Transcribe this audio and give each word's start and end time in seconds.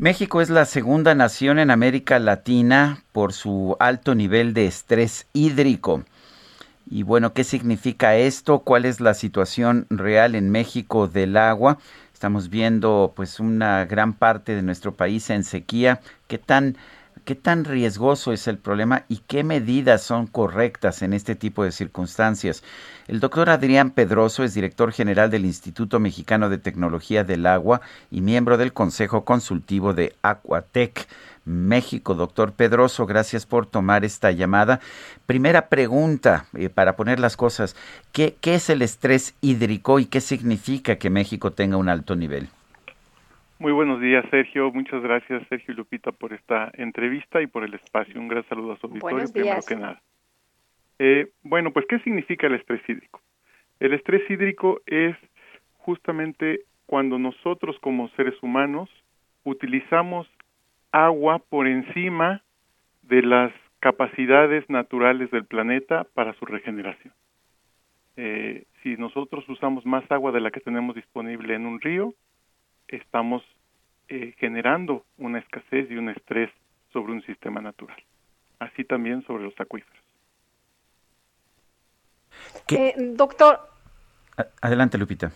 México 0.00 0.40
es 0.40 0.48
la 0.48 0.64
segunda 0.64 1.16
nación 1.16 1.58
en 1.58 1.72
América 1.72 2.20
Latina 2.20 3.02
por 3.10 3.32
su 3.32 3.76
alto 3.80 4.14
nivel 4.14 4.54
de 4.54 4.66
estrés 4.66 5.26
hídrico. 5.32 6.04
Y 6.88 7.02
bueno, 7.02 7.32
¿qué 7.32 7.42
significa 7.42 8.14
esto? 8.14 8.60
¿Cuál 8.60 8.84
es 8.84 9.00
la 9.00 9.12
situación 9.12 9.88
real 9.90 10.36
en 10.36 10.50
México 10.50 11.08
del 11.08 11.36
agua? 11.36 11.78
Estamos 12.14 12.48
viendo 12.48 13.12
pues 13.16 13.40
una 13.40 13.86
gran 13.86 14.12
parte 14.12 14.54
de 14.54 14.62
nuestro 14.62 14.94
país 14.94 15.30
en 15.30 15.42
sequía. 15.42 16.00
¿Qué 16.28 16.38
tan 16.38 16.76
¿Qué 17.28 17.34
tan 17.34 17.66
riesgoso 17.66 18.32
es 18.32 18.48
el 18.48 18.56
problema 18.56 19.04
y 19.06 19.18
qué 19.18 19.44
medidas 19.44 20.02
son 20.02 20.26
correctas 20.26 21.02
en 21.02 21.12
este 21.12 21.34
tipo 21.34 21.62
de 21.62 21.72
circunstancias? 21.72 22.62
El 23.06 23.20
doctor 23.20 23.50
Adrián 23.50 23.90
Pedroso 23.90 24.44
es 24.44 24.54
director 24.54 24.92
general 24.92 25.30
del 25.30 25.44
Instituto 25.44 26.00
Mexicano 26.00 26.48
de 26.48 26.56
Tecnología 26.56 27.24
del 27.24 27.44
Agua 27.44 27.82
y 28.10 28.22
miembro 28.22 28.56
del 28.56 28.72
Consejo 28.72 29.26
Consultivo 29.26 29.92
de 29.92 30.16
Aquatec 30.22 31.06
México. 31.44 32.14
Doctor 32.14 32.52
Pedroso, 32.52 33.04
gracias 33.04 33.44
por 33.44 33.66
tomar 33.66 34.06
esta 34.06 34.30
llamada. 34.30 34.80
Primera 35.26 35.68
pregunta, 35.68 36.46
eh, 36.54 36.70
para 36.70 36.96
poner 36.96 37.20
las 37.20 37.36
cosas, 37.36 37.76
¿qué, 38.10 38.38
¿qué 38.40 38.54
es 38.54 38.70
el 38.70 38.80
estrés 38.80 39.34
hídrico 39.42 39.98
y 39.98 40.06
qué 40.06 40.22
significa 40.22 40.96
que 40.96 41.10
México 41.10 41.52
tenga 41.52 41.76
un 41.76 41.90
alto 41.90 42.16
nivel? 42.16 42.48
Muy 43.58 43.72
buenos 43.72 44.00
días, 44.00 44.24
Sergio. 44.30 44.70
Muchas 44.72 45.02
gracias, 45.02 45.42
Sergio 45.48 45.74
y 45.74 45.76
Lupita, 45.76 46.12
por 46.12 46.32
esta 46.32 46.70
entrevista 46.74 47.42
y 47.42 47.48
por 47.48 47.64
el 47.64 47.74
espacio. 47.74 48.20
Un 48.20 48.28
gran 48.28 48.46
saludo 48.48 48.72
a 48.72 48.78
su 48.78 48.86
auditorio, 48.86 49.24
primero 49.32 49.60
que 49.66 49.74
nada. 49.74 50.00
Eh, 51.00 51.32
bueno, 51.42 51.72
pues, 51.72 51.84
¿qué 51.88 51.98
significa 52.00 52.46
el 52.46 52.54
estrés 52.54 52.80
hídrico? 52.88 53.20
El 53.80 53.94
estrés 53.94 54.28
hídrico 54.30 54.80
es 54.86 55.16
justamente 55.78 56.60
cuando 56.86 57.18
nosotros 57.18 57.76
como 57.80 58.08
seres 58.10 58.40
humanos 58.42 58.88
utilizamos 59.42 60.28
agua 60.92 61.40
por 61.40 61.66
encima 61.66 62.42
de 63.02 63.22
las 63.22 63.52
capacidades 63.80 64.68
naturales 64.70 65.30
del 65.32 65.46
planeta 65.46 66.06
para 66.14 66.32
su 66.34 66.44
regeneración. 66.44 67.12
Eh, 68.16 68.66
si 68.82 68.96
nosotros 68.96 69.48
usamos 69.48 69.84
más 69.84 70.08
agua 70.10 70.30
de 70.30 70.40
la 70.40 70.50
que 70.50 70.60
tenemos 70.60 70.94
disponible 70.94 71.54
en 71.54 71.66
un 71.66 71.80
río, 71.80 72.14
estamos 72.88 73.42
eh, 74.08 74.34
generando 74.38 75.04
una 75.18 75.38
escasez 75.38 75.90
y 75.90 75.96
un 75.96 76.08
estrés 76.08 76.50
sobre 76.92 77.12
un 77.12 77.22
sistema 77.22 77.60
natural, 77.60 77.96
así 78.58 78.84
también 78.84 79.22
sobre 79.22 79.44
los 79.44 79.60
acuíferos. 79.60 80.02
Eh, 82.68 82.94
doctor. 82.96 83.60
Adelante, 84.60 84.98
Lupita. 84.98 85.32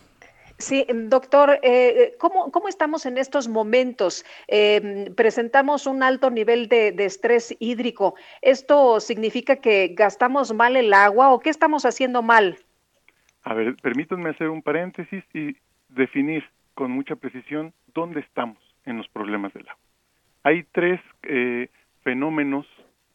Sí, 0.59 0.87
doctor, 0.89 1.59
eh, 1.63 2.15
¿cómo, 2.19 2.53
¿cómo, 2.53 2.69
estamos 2.69 3.05
en 3.05 3.19
estos 3.19 3.49
momentos? 3.49 4.25
Eh, 4.47 5.11
presentamos 5.17 5.87
un 5.87 6.05
alto 6.05 6.31
nivel 6.31 6.69
de, 6.69 6.93
de, 6.93 7.05
estrés 7.05 7.57
hídrico. 7.59 8.15
¿Esto 8.43 9.01
significa 9.01 9.57
que 9.57 9.89
gastamos 9.89 10.55
mal 10.55 10.77
el 10.77 10.95
agua 10.95 11.33
o 11.33 11.41
qué 11.41 11.51
estamos 11.51 11.85
haciendo 11.85 12.23
mal? 12.23 12.59
A 13.43 13.55
ver, 13.55 13.75
permítanme 13.83 14.31
hacer 14.31 14.49
un 14.51 14.63
paréntesis 14.63 15.25
y 15.35 15.57
definir 15.89 16.45
con 16.75 16.91
mucha 16.91 17.17
precisión 17.17 17.73
dónde 17.95 18.21
estamos 18.21 18.59
en 18.85 18.97
los 18.99 19.09
problemas 19.09 19.53
del 19.53 19.69
agua. 19.69 19.83
Hay 20.45 20.65
tres 20.73 21.01
eh, 21.23 21.69
fenómenos 22.03 22.67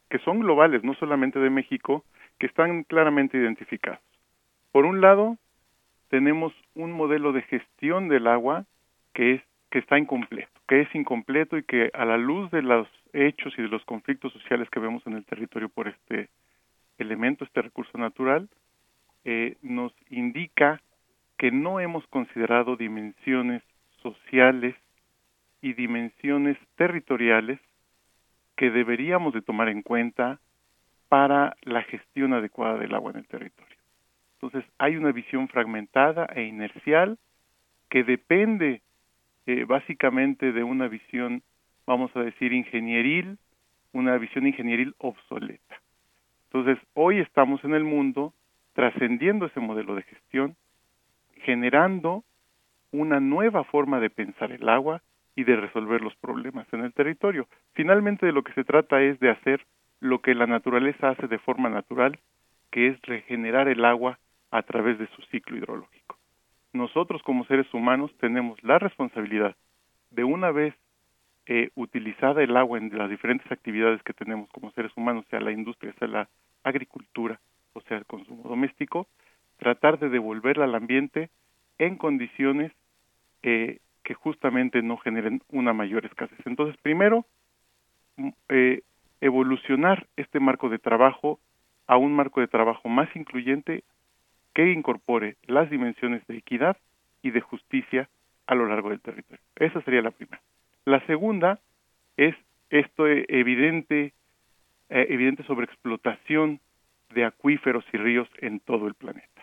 que 0.10 0.20
son 0.20 0.40
globales, 0.40 0.84
no 0.84 0.94
solamente 0.96 1.40
de 1.40 1.50
México, 1.50 2.06
que 2.40 2.48
están 2.48 2.84
claramente 2.84 3.38
identificados. 3.38 4.00
Por 4.72 4.86
un 4.86 5.02
lado, 5.02 5.38
tenemos 6.10 6.54
un 6.76 6.92
modelo 6.92 7.34
de 7.34 7.42
gestión 7.44 8.08
del 8.08 8.28
agua 8.28 8.66
que 9.14 9.36
es 9.36 9.42
que 9.70 9.80
está 9.80 9.98
incompleto, 9.98 10.62
que 10.68 10.82
es 10.82 10.96
incompleto 10.96 11.58
y 11.58 11.64
que 11.64 11.92
a 11.94 12.06
la 12.06 12.18
luz 12.18 12.50
de 12.52 12.62
los 12.62 12.88
hechos 13.12 13.54
y 13.58 13.62
de 13.62 13.68
los 13.68 13.84
conflictos 13.84 14.32
sociales 14.32 14.70
que 14.70 14.80
vemos 14.80 15.06
en 15.06 15.14
el 15.14 15.26
territorio 15.26 15.68
por 15.68 15.88
este 15.90 16.30
elemento, 16.98 17.44
este 17.44 17.62
recurso 17.62 17.98
natural, 17.98 18.48
eh, 19.26 19.58
nos 19.62 19.94
indica 20.10 20.82
que 21.38 21.52
no 21.52 21.80
hemos 21.80 22.06
considerado 22.08 22.76
dimensiones 22.76 23.64
sociales 24.02 24.76
y 25.62 25.74
dimensiones 25.74 26.58
territoriales 26.76 27.60
que 28.56 28.72
deberíamos 28.72 29.34
de 29.34 29.42
tomar 29.42 29.70
en 29.70 29.84
cuenta 29.84 30.40
para 31.10 31.56
la 31.62 31.84
gestión 31.84 32.34
adecuada 32.34 32.78
del 32.78 32.94
agua 32.94 33.12
en 33.12 33.18
el 33.18 33.28
territorio. 33.28 33.78
Entonces, 34.34 34.66
hay 34.78 34.98
una 34.98 35.12
visión 35.12 35.48
fragmentada 35.48 36.26
e 36.36 36.44
inercial 36.44 37.18
que 37.90 38.04
depende 38.04 38.82
eh, 39.46 39.64
básicamente 39.64 40.52
de 40.52 40.64
una 40.64 40.88
visión, 40.88 41.42
vamos 41.86 42.16
a 42.16 42.22
decir, 42.22 42.52
ingenieril, 42.52 43.38
una 43.94 44.18
visión 44.18 44.46
ingenieril 44.46 44.96
obsoleta. 44.98 45.82
Entonces, 46.46 46.78
hoy 46.94 47.20
estamos 47.20 47.64
en 47.64 47.74
el 47.74 47.84
mundo 47.84 48.34
trascendiendo 48.74 49.46
ese 49.46 49.60
modelo 49.60 49.96
de 49.96 50.04
gestión 50.04 50.56
generando 51.44 52.24
una 52.92 53.20
nueva 53.20 53.64
forma 53.64 54.00
de 54.00 54.10
pensar 54.10 54.52
el 54.52 54.68
agua 54.70 55.02
y 55.36 55.44
de 55.44 55.56
resolver 55.56 56.02
los 56.02 56.16
problemas 56.16 56.68
en 56.74 56.84
el 56.84 56.94
territorio. 56.94 57.48
Finalmente 57.74 58.26
de 58.26 58.32
lo 58.32 58.44
que 58.44 58.54
se 58.54 58.64
trata 58.64 59.02
es 59.02 59.20
de 59.20 59.30
hacer 59.30 59.66
lo 60.00 60.22
que 60.22 60.36
la 60.36 60.48
naturaleza 60.48 61.10
hace 61.10 61.28
de 61.28 61.40
forma 61.40 61.70
natural, 61.70 62.20
que 62.72 62.88
es 62.88 63.02
regenerar 63.04 63.68
el 63.68 63.86
agua 63.86 64.20
a 64.52 64.64
través 64.64 64.98
de 64.98 65.08
su 65.08 65.22
ciclo 65.24 65.58
hidrológico. 65.58 66.18
Nosotros 66.74 67.22
como 67.24 67.46
seres 67.46 67.72
humanos 67.74 68.12
tenemos 68.20 68.62
la 68.64 68.80
responsabilidad 68.80 69.56
de 70.12 70.24
una 70.24 70.52
vez 70.52 70.74
eh, 71.46 71.70
utilizada 71.76 72.44
el 72.44 72.56
agua 72.58 72.78
en 72.78 72.96
las 72.98 73.10
diferentes 73.10 73.50
actividades 73.52 74.02
que 74.04 74.14
tenemos 74.14 74.50
como 74.50 74.72
seres 74.72 74.92
humanos, 74.96 75.26
sea 75.30 75.40
la 75.40 75.52
industria, 75.52 75.94
sea 76.00 76.08
la 76.08 76.30
agricultura 76.64 77.40
o 77.74 77.82
sea 77.82 77.98
el 77.98 78.06
consumo 78.06 78.50
doméstico, 78.50 79.08
tratar 79.68 80.00
de 80.00 80.08
devolverla 80.08 80.64
al 80.64 80.76
ambiente 80.76 81.30
en 81.78 81.98
condiciones 81.98 82.72
eh, 83.44 83.80
que 84.04 84.14
justamente 84.14 84.82
no 84.82 84.96
generen 84.96 85.42
una 85.50 85.74
mayor 85.74 86.06
escasez. 86.06 86.40
Entonces, 86.46 86.78
primero, 86.82 87.26
mm, 88.16 88.30
eh, 88.48 88.82
evolucionar 89.20 90.08
este 90.16 90.40
marco 90.40 90.70
de 90.70 90.80
trabajo 90.80 91.38
a 91.86 91.98
un 91.98 92.14
marco 92.14 92.40
de 92.40 92.48
trabajo 92.48 92.88
más 92.88 93.14
incluyente 93.14 93.84
que 94.54 94.72
incorpore 94.72 95.36
las 95.48 95.70
dimensiones 95.70 96.26
de 96.28 96.38
equidad 96.38 96.78
y 97.22 97.32
de 97.32 97.42
justicia 97.42 98.08
a 98.46 98.56
lo 98.56 98.68
largo 98.68 98.92
del 98.92 99.02
territorio. 99.02 99.44
Esa 99.58 99.82
sería 99.82 100.02
la 100.02 100.12
primera. 100.12 100.42
La 100.86 101.06
segunda 101.08 101.60
es 102.16 102.36
esto 102.70 103.06
evidente, 103.06 104.14
eh, 104.90 105.08
evidente 105.10 105.44
sobreexplotación 105.44 106.62
de 107.14 107.26
acuíferos 107.26 107.84
y 107.92 107.98
ríos 107.98 108.30
en 108.40 108.62
todo 108.62 108.88
el 108.88 108.94
planeta. 108.94 109.37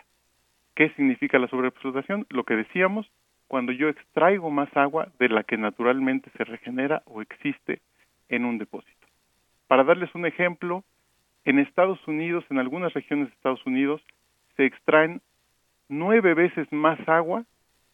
¿Qué 0.75 0.89
significa 0.91 1.39
la 1.39 1.47
sobreexplotación? 1.47 2.25
Lo 2.29 2.43
que 2.43 2.55
decíamos, 2.55 3.09
cuando 3.47 3.71
yo 3.71 3.89
extraigo 3.89 4.51
más 4.51 4.75
agua 4.75 5.09
de 5.19 5.29
la 5.29 5.43
que 5.43 5.57
naturalmente 5.57 6.29
se 6.37 6.43
regenera 6.43 7.01
o 7.05 7.21
existe 7.21 7.81
en 8.29 8.45
un 8.45 8.57
depósito. 8.57 9.07
Para 9.67 9.83
darles 9.83 10.13
un 10.15 10.25
ejemplo, 10.25 10.83
en 11.45 11.59
Estados 11.59 12.05
Unidos, 12.07 12.43
en 12.49 12.59
algunas 12.59 12.93
regiones 12.93 13.29
de 13.29 13.35
Estados 13.35 13.65
Unidos, 13.65 14.01
se 14.57 14.65
extraen 14.65 15.21
nueve 15.87 16.33
veces 16.33 16.71
más 16.71 16.99
agua 17.07 17.45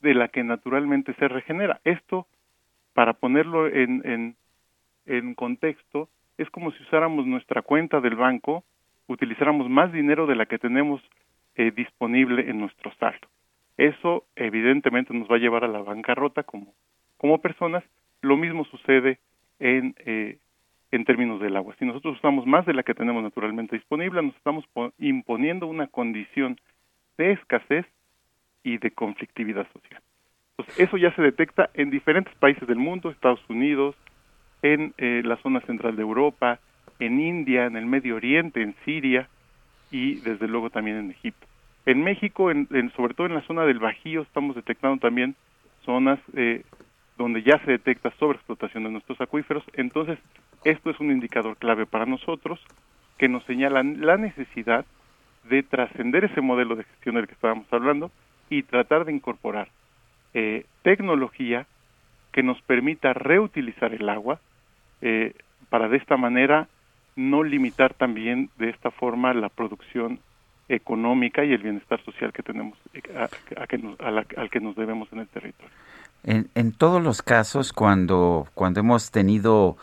de 0.02 0.14
la 0.14 0.30
que 0.30 0.44
naturalmente 0.44 1.14
se 1.16 1.28
regenera. 1.28 1.80
Esto, 1.84 2.28
para 2.94 3.14
ponerlo 3.14 3.68
en, 3.68 4.02
en, 4.06 4.36
en 5.06 5.36
contexto, 5.36 6.10
es 6.38 6.50
como 6.50 6.72
si 6.72 6.82
usáramos 6.84 7.28
nuestra 7.28 7.62
cuenta 7.62 8.02
del 8.02 8.16
banco 8.16 8.64
utilizáramos 9.08 9.70
más 9.70 9.92
dinero 9.92 10.26
de 10.26 10.36
la 10.36 10.46
que 10.46 10.58
tenemos 10.58 11.02
eh, 11.56 11.72
disponible 11.72 12.50
en 12.50 12.60
nuestro 12.60 12.94
saldo. 12.96 13.28
Eso 13.78 14.26
evidentemente 14.36 15.14
nos 15.14 15.30
va 15.30 15.36
a 15.36 15.40
llevar 15.40 15.64
a 15.64 15.68
la 15.68 15.82
bancarrota 15.82 16.44
como, 16.44 16.74
como 17.18 17.42
personas. 17.42 17.84
Lo 18.22 18.38
mismo 18.38 18.66
sucede 18.66 19.20
en, 19.60 19.96
eh, 20.06 20.38
en 20.92 21.06
términos 21.06 21.40
del 21.42 21.56
agua. 21.56 21.76
Si 21.80 21.86
nosotros 21.86 22.18
usamos 22.18 22.46
más 22.46 22.66
de 22.66 22.74
la 22.74 22.84
que 22.84 22.94
tenemos 22.94 23.24
naturalmente 23.24 23.76
disponible, 23.76 24.22
nos 24.22 24.36
estamos 24.36 24.66
imponiendo 25.00 25.68
una 25.68 25.88
condición 25.88 26.58
de 27.18 27.32
escasez 27.34 27.86
y 28.64 28.78
de 28.78 28.92
conflictividad 28.92 29.68
social. 29.72 30.02
Entonces, 30.52 30.80
eso 30.80 30.98
ya 30.98 31.14
se 31.16 31.22
detecta 31.22 31.70
en 31.74 31.90
diferentes 31.90 32.36
países 32.36 32.68
del 32.68 32.78
mundo, 32.78 33.10
Estados 33.10 33.44
Unidos, 33.50 33.96
en 34.62 34.94
eh, 34.98 35.22
la 35.26 35.38
zona 35.38 35.62
central 35.62 35.96
de 35.96 36.04
Europa, 36.04 36.60
en 37.00 37.20
India, 37.20 37.66
en 37.66 37.78
el 37.78 37.86
Medio 37.86 38.16
Oriente, 38.16 38.62
en 38.62 38.76
Siria 38.86 39.28
y 39.92 40.16
desde 40.22 40.48
luego 40.48 40.70
también 40.70 40.98
en 40.98 41.12
Egipto. 41.12 41.46
En 41.86 42.04
México, 42.04 42.52
en, 42.52 42.68
sobre 42.96 43.14
todo 43.14 43.28
en 43.28 43.36
la 43.36 43.42
zona 43.42 43.66
del 43.66 43.80
Bajío, 43.80 44.22
estamos 44.22 44.56
detectando 44.56 44.98
también 45.00 45.36
zonas 45.86 46.20
eh, 46.36 46.64
donde 47.18 47.44
ya 47.44 47.60
se 47.66 47.72
detecta 47.72 48.12
sobreexplotación 48.20 48.84
de 48.84 48.92
nuestros 48.92 49.20
acuíferos. 49.20 49.64
Entonces, 49.74 50.20
esto 50.64 50.90
es 50.90 51.00
un 51.00 51.12
indicador 51.12 51.58
clave 51.58 51.86
para 51.86 52.06
nosotros 52.06 52.60
que 53.18 53.28
nos 53.28 53.44
señala 53.46 53.84
la 53.84 54.18
necesidad 54.18 54.86
de 55.50 55.64
trascender 55.64 56.26
ese 56.26 56.42
modelo 56.42 56.76
de 56.76 56.84
gestión 56.84 57.16
del 57.16 57.28
que 57.28 57.34
estábamos 57.34 57.72
hablando 57.72 58.12
y 58.50 58.64
tratar 58.64 59.06
de 59.06 59.14
incorporar 59.14 59.70
eh, 60.34 60.66
tecnología 60.84 61.66
que 62.32 62.44
nos 62.44 62.62
permita 62.62 63.14
reutilizar 63.14 63.94
el 63.94 64.08
agua 64.08 64.40
eh, 65.02 65.34
para 65.70 65.90
de 65.90 65.98
esta 65.98 66.18
manera 66.18 66.68
no 67.30 67.44
limitar 67.44 67.94
también 67.94 68.50
de 68.58 68.70
esta 68.70 68.92
forma 68.92 69.34
la 69.34 69.50
producción 69.50 70.20
económica 70.70 71.44
y 71.44 71.54
el 71.54 71.62
bienestar 71.62 72.04
social 72.04 72.32
que 72.32 72.44
tenemos 72.44 72.78
a, 73.16 73.28
que 73.68 73.80
al 74.38 74.50
que 74.50 74.60
nos 74.60 74.76
debemos 74.76 75.12
en 75.12 75.20
el 75.20 75.28
territorio. 75.28 75.72
En, 76.24 76.50
en 76.56 76.72
todos 76.72 77.02
los 77.04 77.22
casos, 77.22 77.74
cuando, 77.74 78.48
cuando 78.54 78.80
hemos 78.80 79.12
tenido 79.12 79.78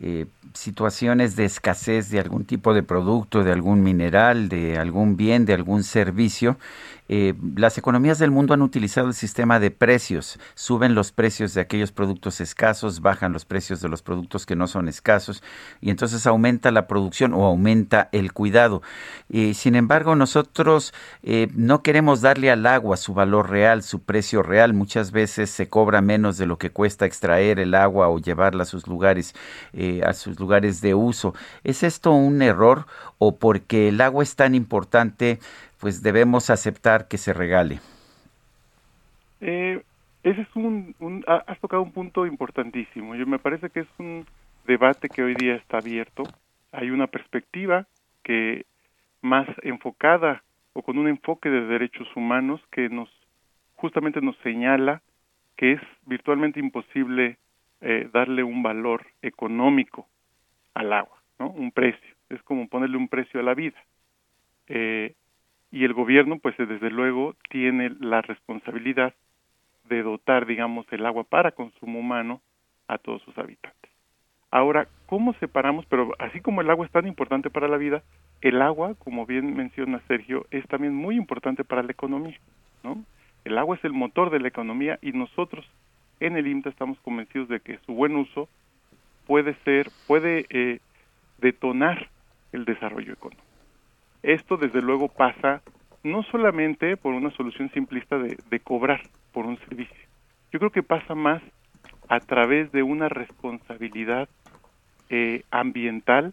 eh, 0.00 0.26
situaciones 0.54 1.36
de 1.36 1.44
escasez 1.44 2.10
de 2.10 2.18
algún 2.18 2.44
tipo 2.44 2.74
de 2.74 2.82
producto, 2.82 3.44
de 3.44 3.52
algún 3.52 3.82
mineral, 3.82 4.48
de 4.48 4.76
algún 4.76 5.16
bien, 5.16 5.46
de 5.46 5.54
algún 5.54 5.84
servicio, 5.84 6.56
eh, 7.08 7.34
las 7.56 7.78
economías 7.78 8.18
del 8.18 8.30
mundo 8.30 8.54
han 8.54 8.62
utilizado 8.62 9.08
el 9.08 9.14
sistema 9.14 9.60
de 9.60 9.70
precios. 9.70 10.38
Suben 10.54 10.94
los 10.94 11.12
precios 11.12 11.54
de 11.54 11.60
aquellos 11.60 11.92
productos 11.92 12.40
escasos, 12.40 13.00
bajan 13.00 13.32
los 13.32 13.44
precios 13.44 13.80
de 13.80 13.88
los 13.88 14.02
productos 14.02 14.46
que 14.46 14.56
no 14.56 14.66
son 14.66 14.88
escasos 14.88 15.42
y 15.80 15.90
entonces 15.90 16.26
aumenta 16.26 16.70
la 16.70 16.86
producción 16.86 17.34
o 17.34 17.44
aumenta 17.44 18.08
el 18.12 18.32
cuidado. 18.32 18.82
sin 19.54 19.74
embargo, 19.74 20.16
nosotros 20.16 20.94
eh, 21.22 21.48
no 21.54 21.82
queremos 21.82 22.20
darle 22.20 22.50
al 22.50 22.66
agua 22.66 22.96
su 22.96 23.14
valor 23.14 23.50
real, 23.50 23.82
su 23.82 24.02
precio 24.02 24.42
real. 24.42 24.74
Muchas 24.74 25.10
veces 25.12 25.50
se 25.50 25.68
cobra 25.68 26.00
menos 26.00 26.36
de 26.38 26.46
lo 26.46 26.58
que 26.58 26.70
cuesta 26.70 27.06
extraer 27.06 27.58
el 27.58 27.74
agua 27.74 28.08
o 28.08 28.18
llevarla 28.18 28.64
a 28.64 28.66
sus 28.66 28.86
lugares, 28.86 29.34
eh, 29.72 30.02
a 30.04 30.12
sus 30.12 30.38
lugares 30.38 30.80
de 30.80 30.94
uso. 30.94 31.34
¿Es 31.62 31.82
esto 31.82 32.12
un 32.12 32.42
error 32.42 32.86
o 33.18 33.36
porque 33.36 33.88
el 33.88 34.00
agua 34.00 34.22
es 34.22 34.36
tan 34.36 34.54
importante? 34.54 35.40
Pues 35.80 36.02
debemos 36.02 36.50
aceptar 36.50 37.08
que 37.08 37.18
se 37.18 37.32
regale. 37.32 37.80
Eh, 39.40 39.82
ese 40.22 40.40
es 40.40 40.56
un, 40.56 40.94
has 41.26 41.58
tocado 41.60 41.82
un 41.82 41.92
punto 41.92 42.26
importantísimo. 42.26 43.14
Yo 43.14 43.26
me 43.26 43.38
parece 43.38 43.68
que 43.70 43.80
es 43.80 43.88
un 43.98 44.26
debate 44.66 45.08
que 45.08 45.22
hoy 45.22 45.34
día 45.34 45.54
está 45.56 45.78
abierto. 45.78 46.22
Hay 46.72 46.90
una 46.90 47.06
perspectiva 47.06 47.86
que 48.22 48.64
más 49.20 49.46
enfocada 49.62 50.42
o 50.72 50.82
con 50.82 50.98
un 50.98 51.08
enfoque 51.08 51.50
de 51.50 51.66
derechos 51.66 52.08
humanos 52.16 52.60
que 52.70 52.88
nos 52.88 53.08
justamente 53.76 54.20
nos 54.20 54.36
señala 54.38 55.02
que 55.56 55.72
es 55.72 55.80
virtualmente 56.06 56.58
imposible 56.58 57.36
eh, 57.80 58.08
darle 58.12 58.42
un 58.42 58.62
valor 58.62 59.06
económico 59.22 60.08
al 60.72 60.92
agua, 60.92 61.22
¿no? 61.38 61.50
Un 61.50 61.70
precio. 61.70 62.14
Es 62.30 62.42
como 62.42 62.66
ponerle 62.68 62.96
un 62.96 63.08
precio 63.08 63.40
a 63.40 63.42
la 63.42 63.54
vida. 63.54 63.76
Eh, 64.68 65.14
y 65.74 65.84
el 65.84 65.92
gobierno 65.92 66.38
pues 66.38 66.56
desde 66.56 66.88
luego 66.88 67.34
tiene 67.50 67.90
la 67.98 68.22
responsabilidad 68.22 69.12
de 69.88 70.04
dotar 70.04 70.46
digamos 70.46 70.86
el 70.92 71.04
agua 71.04 71.24
para 71.24 71.50
consumo 71.50 71.98
humano 71.98 72.40
a 72.86 72.96
todos 72.98 73.22
sus 73.22 73.36
habitantes. 73.36 73.90
Ahora, 74.52 74.86
¿cómo 75.06 75.34
separamos? 75.40 75.84
Pero 75.86 76.12
así 76.20 76.40
como 76.40 76.60
el 76.60 76.70
agua 76.70 76.86
es 76.86 76.92
tan 76.92 77.08
importante 77.08 77.50
para 77.50 77.66
la 77.66 77.76
vida, 77.76 78.04
el 78.40 78.62
agua, 78.62 78.94
como 78.94 79.26
bien 79.26 79.56
menciona 79.56 80.00
Sergio, 80.06 80.46
es 80.52 80.64
también 80.68 80.94
muy 80.94 81.16
importante 81.16 81.64
para 81.64 81.82
la 81.82 81.90
economía, 81.90 82.38
¿no? 82.84 83.04
El 83.44 83.58
agua 83.58 83.74
es 83.74 83.84
el 83.84 83.92
motor 83.92 84.30
de 84.30 84.38
la 84.38 84.46
economía 84.46 85.00
y 85.02 85.10
nosotros 85.10 85.68
en 86.20 86.36
el 86.36 86.46
IMTA 86.46 86.70
estamos 86.70 87.00
convencidos 87.00 87.48
de 87.48 87.58
que 87.58 87.78
su 87.78 87.94
buen 87.94 88.14
uso 88.14 88.48
puede 89.26 89.56
ser, 89.64 89.88
puede 90.06 90.46
eh, 90.50 90.78
detonar 91.38 92.08
el 92.52 92.64
desarrollo 92.64 93.14
económico. 93.14 93.43
Esto 94.24 94.56
desde 94.56 94.80
luego 94.80 95.08
pasa 95.08 95.60
no 96.02 96.22
solamente 96.22 96.96
por 96.96 97.12
una 97.12 97.30
solución 97.32 97.70
simplista 97.72 98.16
de, 98.18 98.60
cobrar 98.60 99.02
por 99.34 99.44
un 99.44 99.58
servicio. 99.58 100.00
Yo 100.50 100.58
creo 100.58 100.70
que 100.70 100.82
pasa 100.82 101.14
más 101.14 101.42
a 102.08 102.20
través 102.20 102.72
de 102.72 102.82
una 102.82 103.10
responsabilidad 103.10 104.30
eh, 105.10 105.42
ambiental 105.50 106.32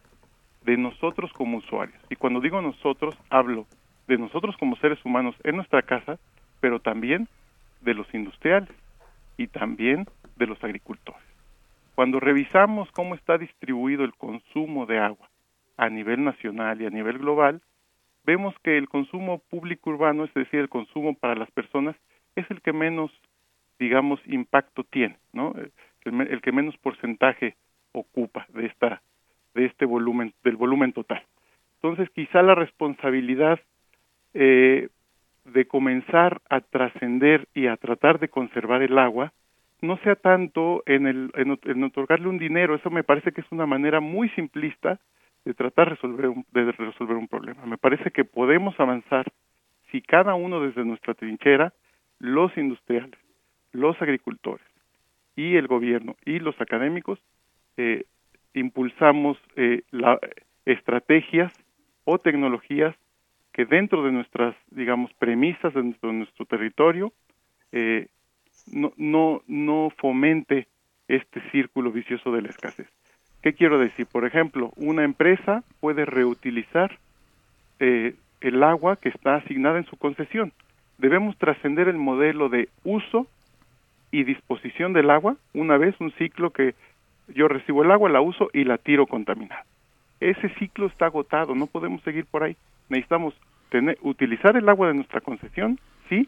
de 0.64 0.78
nosotros 0.78 1.34
como 1.34 1.58
usuarios. 1.58 2.02
Y 2.10 2.16
cuando 2.16 2.40
digo 2.40 2.62
nosotros, 2.62 3.14
hablo 3.30 3.68
de 4.08 4.18
nosotros 4.18 4.56
como 4.56 4.78
seres 4.78 5.04
humanos 5.04 5.36
en 5.44 5.58
nuestra 5.58 5.82
casa, 5.82 6.18
pero 6.62 6.80
también 6.80 7.28
de 7.82 7.94
los 7.94 8.08
industriales 8.14 8.70
y 9.36 9.48
también 9.48 10.08
de 10.38 10.48
los 10.48 10.64
agricultores. 10.64 11.22
Cuando 11.96 12.22
revisamos 12.22 12.90
cómo 12.94 13.16
está 13.16 13.38
distribuido 13.38 14.06
el 14.06 14.14
consumo 14.14 14.86
de 14.86 15.00
agua 15.00 15.30
a 15.76 15.90
nivel 15.90 16.24
nacional 16.24 16.82
y 16.82 16.86
a 16.86 16.90
nivel 16.90 17.18
global, 17.18 17.62
vemos 18.24 18.56
que 18.64 18.78
el 18.78 18.88
consumo 18.90 19.40
público 19.50 19.90
urbano, 19.90 20.26
es 20.26 20.34
decir, 20.34 20.60
el 20.60 20.70
consumo 20.70 21.16
para 21.16 21.36
las 21.36 21.50
personas, 21.52 21.96
es 22.36 22.50
el 22.50 22.62
que 22.62 22.74
menos, 22.74 23.12
digamos, 23.80 24.20
impacto 24.26 24.84
tiene, 24.84 25.18
¿no? 25.34 25.54
El, 26.04 26.42
que 26.42 26.52
menos 26.52 26.78
porcentaje 26.78 27.56
ocupa 27.92 28.48
de 28.50 28.66
esta, 28.66 29.02
de 29.54 29.66
este 29.66 29.86
volumen, 29.86 30.34
del 30.44 30.56
volumen 30.56 30.94
total. 30.94 31.24
Entonces, 31.76 32.10
quizá 32.12 32.42
la 32.42 32.56
responsabilidad 32.56 33.60
eh, 34.34 34.90
de 35.46 35.66
comenzar 35.66 36.42
a 36.50 36.62
trascender 36.62 37.48
y 37.54 37.68
a 37.68 37.78
tratar 37.78 38.20
de 38.20 38.30
conservar 38.30 38.82
el 38.82 38.98
agua 38.98 39.34
no 39.82 39.98
sea 39.98 40.16
tanto 40.16 40.84
en, 40.86 41.08
el, 41.08 41.32
en 41.36 41.84
otorgarle 41.84 42.28
un 42.28 42.38
dinero, 42.38 42.76
eso 42.76 42.92
me 42.92 43.04
parece 43.04 43.32
que 43.32 43.42
es 43.42 43.52
una 43.52 43.66
manera 43.66 44.00
muy 44.00 44.30
simplista 44.30 45.00
de 45.46 45.54
tratar 45.54 45.90
resolver 45.90 46.28
un, 46.28 46.46
de 46.52 46.72
resolver 46.72 47.18
un 47.18 47.28
problema. 47.28 47.66
Me 47.66 47.78
parece 47.78 48.12
que 48.12 48.26
podemos 48.26 48.80
avanzar 48.80 49.32
si 49.92 50.02
cada 50.02 50.36
uno 50.36 50.62
desde 50.62 50.86
nuestra 50.86 51.14
trinchera, 51.14 51.74
los 52.20 52.56
industriales, 52.58 53.20
los 53.72 54.00
agricultores 54.02 54.66
y 55.36 55.56
el 55.56 55.68
gobierno 55.68 56.16
y 56.26 56.40
los 56.40 56.60
académicos, 56.62 57.20
eh, 57.78 58.06
impulsamos 58.54 59.38
eh, 59.56 59.82
la, 59.92 60.20
estrategias 60.66 61.52
o 62.04 62.20
tecnologías 62.20 62.96
que 63.54 63.66
dentro 63.66 64.04
de 64.04 64.12
nuestras, 64.12 64.56
digamos, 64.70 65.12
premisas, 65.14 65.74
dentro 65.74 66.10
de 66.10 66.16
nuestro 66.16 66.46
territorio, 66.46 67.12
eh, 67.72 68.08
no, 68.72 68.94
no, 68.98 69.42
no 69.48 69.92
fomente 69.98 70.68
este 71.08 71.42
círculo 71.52 71.92
vicioso 71.92 72.32
de 72.32 72.42
la 72.44 72.50
escasez. 72.50 72.88
¿Qué 73.42 73.54
quiero 73.54 73.80
decir? 73.80 74.06
Por 74.06 74.26
ejemplo, 74.26 74.72
una 74.76 75.04
empresa 75.04 75.64
puede 75.80 76.06
reutilizar 76.06 76.98
eh, 77.80 78.16
el 78.40 78.64
agua 78.64 78.98
que 78.98 79.10
está 79.10 79.36
asignada 79.36 79.78
en 79.78 79.86
su 79.86 79.98
concesión. 79.98 80.54
Debemos 80.98 81.38
trascender 81.38 81.88
el 81.88 81.98
modelo 81.98 82.50
de 82.50 82.70
uso 82.84 83.28
y 84.12 84.24
disposición 84.24 84.94
del 84.94 85.10
agua, 85.10 85.38
una 85.54 85.78
vez 85.78 85.96
un 86.00 86.12
ciclo 86.14 86.52
que 86.52 86.76
yo 87.30 87.48
recibo 87.48 87.84
el 87.84 87.92
agua, 87.92 88.10
la 88.10 88.22
uso 88.22 88.50
y 88.54 88.66
la 88.66 88.78
tiro 88.78 89.08
contaminada. 89.08 89.66
Ese 90.20 90.50
ciclo 90.60 90.86
está 90.86 91.08
agotado, 91.08 91.56
no 91.56 91.66
podemos 91.66 92.04
seguir 92.04 92.26
por 92.26 92.44
ahí. 92.44 92.56
Necesitamos 92.90 93.34
tener, 93.70 93.98
utilizar 94.02 94.56
el 94.58 94.70
agua 94.70 94.90
de 94.90 94.94
nuestra 94.94 95.22
concesión, 95.22 95.80
sí, 96.10 96.28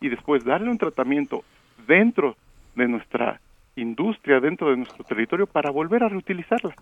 y 0.00 0.08
después 0.08 0.44
darle 0.44 0.70
un 0.70 0.76
tratamiento 0.76 1.44
dentro 1.86 2.36
de 2.74 2.88
nuestra 2.88 3.40
industria 3.76 4.40
dentro 4.40 4.70
de 4.70 4.76
nuestro 4.76 5.04
territorio 5.04 5.46
para 5.46 5.70
volver 5.70 6.02
a 6.02 6.08
reutilizarla. 6.08 6.74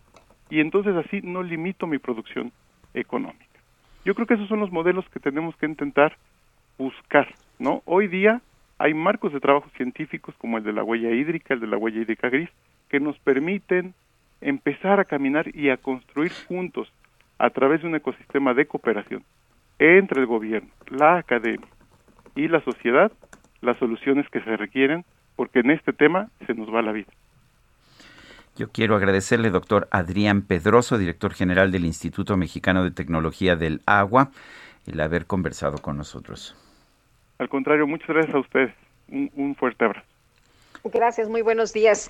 Y 0.51 0.61
entonces 0.61 0.95
así 0.97 1.21
no 1.23 1.43
limito 1.43 1.87
mi 1.87 1.99
producción 1.99 2.53
económica. 2.95 3.47
Yo 4.05 4.15
creo 4.15 4.27
que 4.27 4.35
esos 4.35 4.49
son 4.49 4.61
los 4.61 4.73
modelos 4.73 5.09
que 5.09 5.21
tenemos 5.21 5.57
que 5.57 5.67
intentar 5.67 6.17
buscar, 6.79 7.29
¿no? 7.59 7.83
Hoy 7.85 8.09
día 8.09 8.41
hay 8.79 8.95
marcos 8.95 9.33
de 9.33 9.41
trabajo 9.41 9.71
científicos 9.77 10.35
como 10.39 10.59
el 10.59 10.65
de 10.65 10.73
la 10.73 10.83
huella 10.83 11.11
hídrica, 11.11 11.55
el 11.55 11.61
de 11.61 11.69
la 11.69 11.79
huella 11.79 12.01
hídrica 12.01 12.29
gris, 12.29 12.51
que 12.89 13.01
nos 13.01 13.19
permiten 13.21 13.95
empezar 14.41 14.99
a 14.99 15.05
caminar 15.05 15.55
y 15.55 15.71
a 15.71 15.77
construir 15.77 16.33
juntos 16.49 16.93
a 17.39 17.51
través 17.51 17.83
de 17.83 17.89
un 17.89 17.95
ecosistema 17.95 18.55
de 18.55 18.67
cooperación 18.67 19.25
entre 19.79 20.21
el 20.21 20.27
gobierno, 20.27 20.69
la 20.89 21.17
academia 21.17 21.69
y 22.35 22.49
la 22.49 22.61
sociedad 22.61 23.13
las 23.63 23.79
soluciones 23.79 24.29
que 24.29 24.41
se 24.41 24.57
requieren 24.57 25.05
porque 25.37 25.61
en 25.61 25.71
este 25.71 25.93
tema 25.93 26.31
se 26.47 26.55
nos 26.55 26.73
va 26.73 26.83
la 26.83 26.93
vida. 26.93 27.13
Yo 28.57 28.71
quiero 28.71 28.97
agradecerle, 28.97 29.51
doctor 29.51 29.89
Adrián 29.91 30.43
Pedroso, 30.43 30.99
director 30.99 31.33
general 31.33 31.73
del 31.73 31.87
Instituto 31.87 32.37
Mexicano 32.37 32.85
de 32.85 32.91
Tecnología 32.91 33.57
del 33.57 33.81
Agua, 33.87 34.31
el 34.87 35.01
haber 35.01 35.27
conversado 35.27 35.79
con 35.79 35.97
nosotros. 35.97 36.55
Al 37.39 37.49
contrario, 37.49 37.87
muchas 37.87 38.09
gracias 38.09 38.35
a 38.35 38.39
ustedes. 38.41 38.75
Un, 39.09 39.31
un 39.35 39.55
fuerte 39.55 39.85
abrazo. 39.85 40.07
Gracias, 40.85 41.29
muy 41.29 41.43
buenos 41.43 41.73
días. 41.73 42.09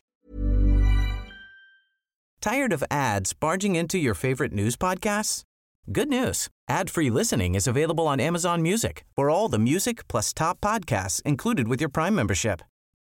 Tired 2.40 2.72
of 2.72 2.82
ads 2.90 3.32
barging 3.32 3.76
into 3.76 3.98
your 3.98 4.14
favorite 4.14 4.52
news 4.52 4.76
podcasts? 4.76 5.44
Good 5.92 6.08
news. 6.08 6.48
Ad-free 6.68 7.10
listening 7.10 7.54
is 7.54 7.68
available 7.68 8.06
on 8.06 8.18
Amazon 8.18 8.62
Music 8.62 9.04
for 9.14 9.30
all 9.30 9.48
the 9.48 9.58
music 9.58 10.08
plus 10.08 10.32
top 10.32 10.60
podcasts 10.60 11.22
included 11.24 11.68
with 11.68 11.80
your 11.80 11.88
Prime 11.88 12.14
membership. 12.14 12.62